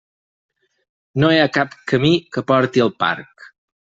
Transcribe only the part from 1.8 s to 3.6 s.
camí que porti al parc.